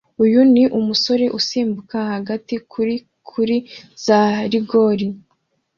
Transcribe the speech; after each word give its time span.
Uyu 0.23 0.39
ni 0.53 0.63
umusore 0.79 1.25
usimbuka 1.39 1.97
hagati 2.13 2.53
kuri 2.71 2.95
kuri 3.29 3.55
za 4.05 4.21
rigore 4.51 5.05